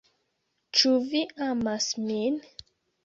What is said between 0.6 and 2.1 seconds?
"Ĉu vi amas